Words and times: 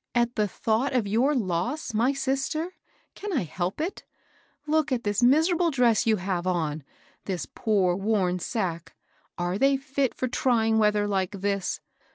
"At 0.14 0.34
the 0.36 0.46
thought 0.46 0.92
of 0.92 1.06
your 1.06 1.34
loss, 1.34 1.94
my 1.94 2.12
sister, 2.12 2.74
can 3.14 3.32
X 3.32 3.48
help 3.52 3.80
it? 3.80 4.04
Look 4.66 4.92
at 4.92 5.04
this 5.04 5.22
mis^iiable 5.22 5.72
dress 5.72 6.06
you 6.06 6.16
have 6.16 6.46
on,— 6.46 6.84
this 7.24 7.46
poor 7.46 7.96
worn 7.96 8.40
sack, 8.40 8.94
^ 8.96 9.30
are 9.38 9.56
they 9.56 9.78
fit 9.78 10.12
for 10.12 10.28
trying 10.28 10.76
weather 10.76 11.08
like 11.08 11.30
this? 11.40 11.80